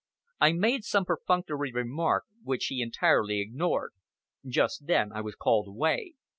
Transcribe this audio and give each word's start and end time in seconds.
I 0.39 0.53
made 0.53 0.83
some 0.83 1.05
perfunctory 1.05 1.71
remark 1.71 2.23
which 2.41 2.65
he 2.65 2.81
entirely 2.81 3.39
ignored. 3.39 3.93
Just 4.43 4.87
then 4.87 5.11
I 5.13 5.21
was 5.21 5.35
called 5.35 5.67
away. 5.67 6.15